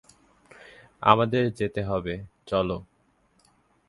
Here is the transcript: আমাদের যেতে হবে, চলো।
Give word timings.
আমাদের 1.01 1.43
যেতে 1.53 1.81
হবে, 1.83 2.13
চলো। 2.45 2.77